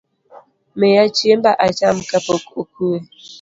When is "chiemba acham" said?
1.15-1.97